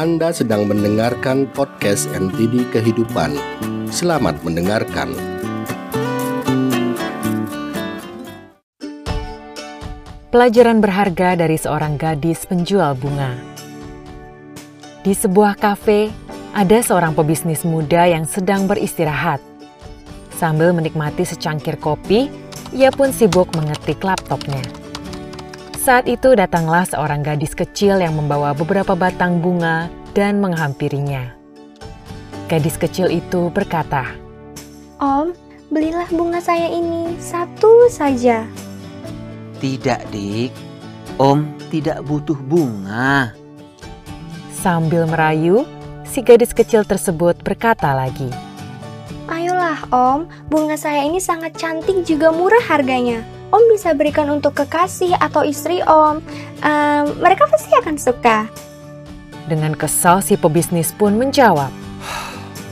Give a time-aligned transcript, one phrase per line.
[0.00, 3.36] Anda sedang mendengarkan podcast NTD Kehidupan.
[3.92, 5.12] Selamat mendengarkan.
[10.32, 13.36] Pelajaran berharga dari seorang gadis penjual bunga.
[15.04, 16.08] Di sebuah kafe,
[16.56, 19.44] ada seorang pebisnis muda yang sedang beristirahat.
[20.32, 22.32] Sambil menikmati secangkir kopi,
[22.72, 24.64] ia pun sibuk mengetik laptopnya.
[25.90, 31.34] Saat itu datanglah seorang gadis kecil yang membawa beberapa batang bunga dan menghampirinya.
[32.46, 34.06] Gadis kecil itu berkata,
[35.02, 35.34] Om,
[35.66, 38.46] belilah bunga saya ini satu saja.
[39.58, 40.54] Tidak, Dik.
[41.18, 43.34] Om tidak butuh bunga.
[44.54, 45.66] Sambil merayu,
[46.06, 48.30] si gadis kecil tersebut berkata lagi,
[49.26, 53.39] Ayolah Om, bunga saya ini sangat cantik juga murah harganya.
[53.50, 56.22] Om bisa berikan untuk kekasih atau istri Om.
[56.62, 58.46] Ehm, mereka pasti akan suka.
[59.50, 61.74] Dengan kesal si pebisnis pun menjawab,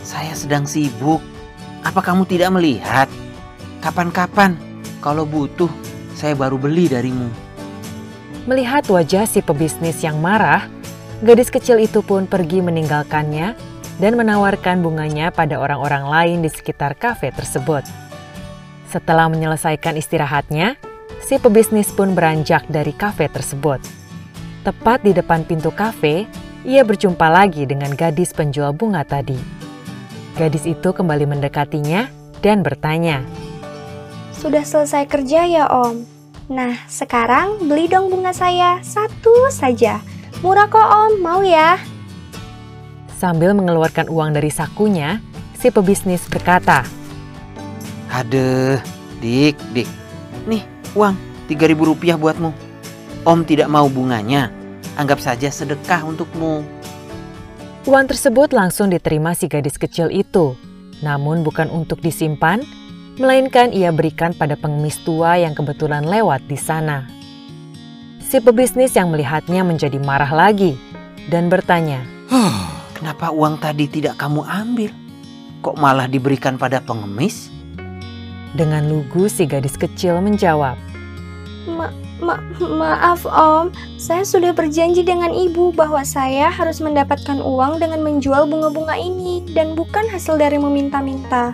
[0.09, 1.21] Saya sedang sibuk.
[1.85, 3.11] Apa kamu tidak melihat?
[3.85, 4.57] Kapan-kapan
[5.05, 5.69] kalau butuh
[6.17, 7.29] saya baru beli darimu.
[8.49, 10.65] Melihat wajah si pebisnis yang marah,
[11.21, 13.53] gadis kecil itu pun pergi meninggalkannya
[14.01, 18.08] dan menawarkan bunganya pada orang-orang lain di sekitar kafe tersebut.
[18.89, 20.81] Setelah menyelesaikan istirahatnya,
[21.21, 23.85] si pebisnis pun beranjak dari kafe tersebut.
[24.65, 26.25] Tepat di depan pintu kafe,
[26.65, 29.37] ia berjumpa lagi dengan gadis penjual bunga tadi.
[30.41, 32.09] Gadis itu kembali mendekatinya
[32.41, 33.21] dan bertanya,
[34.33, 36.07] Sudah selesai kerja ya Om?
[36.49, 40.01] Nah, sekarang beli dong bunga saya satu saja.
[40.41, 41.77] Murah kok Om, mau ya?
[43.19, 45.19] Sambil mengeluarkan uang dari sakunya,
[45.59, 46.87] si pebisnis berkata,
[48.13, 48.81] Aduh,
[49.21, 49.89] Dik, Dik.
[50.49, 50.65] Nih,
[50.97, 51.15] uang
[51.49, 52.51] 3000 rupiah buatmu.
[53.25, 54.49] Om tidak mau bunganya.
[54.97, 56.65] Anggap saja sedekah untukmu.
[57.89, 60.53] Uang tersebut langsung diterima si gadis kecil itu,
[61.01, 62.61] namun bukan untuk disimpan,
[63.17, 67.09] melainkan ia berikan pada pengemis tua yang kebetulan lewat di sana.
[68.21, 70.77] Si pebisnis yang melihatnya menjadi marah lagi
[71.33, 72.05] dan bertanya,
[72.99, 74.91] Kenapa uang tadi tidak kamu ambil?
[75.63, 77.47] Kok malah diberikan pada pengemis?
[78.57, 80.79] Dengan lugu si gadis kecil menjawab,
[81.69, 83.71] Ma ma maaf Om,
[84.01, 89.77] saya sudah berjanji dengan Ibu bahwa saya harus mendapatkan uang dengan menjual bunga-bunga ini dan
[89.77, 91.53] bukan hasil dari meminta-minta.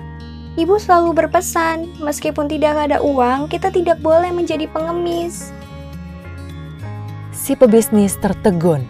[0.54, 5.50] Ibu selalu berpesan, meskipun tidak ada uang, kita tidak boleh menjadi pengemis.
[7.44, 8.81] si pebisnis tertegun.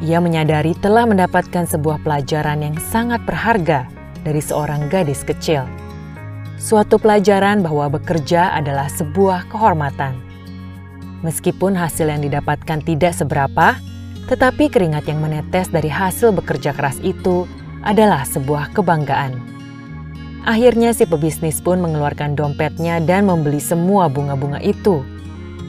[0.00, 3.84] Ia menyadari telah mendapatkan sebuah pelajaran yang sangat berharga
[4.24, 5.68] dari seorang gadis kecil.
[6.58, 10.18] Suatu pelajaran bahwa bekerja adalah sebuah kehormatan.
[11.22, 13.78] Meskipun hasil yang didapatkan tidak seberapa,
[14.26, 17.46] tetapi keringat yang menetes dari hasil bekerja keras itu
[17.86, 19.38] adalah sebuah kebanggaan.
[20.46, 25.06] Akhirnya si pebisnis pun mengeluarkan dompetnya dan membeli semua bunga-bunga itu.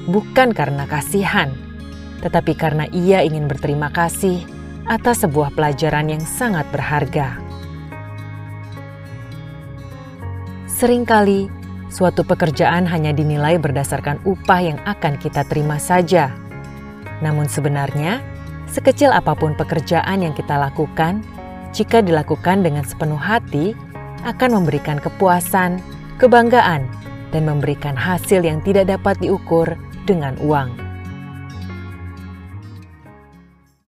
[0.10, 1.54] Bukan karena kasihan,
[2.26, 4.42] tetapi karena ia ingin berterima kasih
[4.90, 7.49] atas sebuah pelajaran yang sangat berharga.
[10.80, 11.52] Seringkali,
[11.92, 16.32] suatu pekerjaan hanya dinilai berdasarkan upah yang akan kita terima saja.
[17.20, 18.24] Namun sebenarnya,
[18.64, 21.20] sekecil apa pun pekerjaan yang kita lakukan,
[21.76, 23.76] jika dilakukan dengan sepenuh hati,
[24.24, 25.84] akan memberikan kepuasan,
[26.16, 26.88] kebanggaan,
[27.36, 29.76] dan memberikan hasil yang tidak dapat diukur
[30.08, 30.89] dengan uang.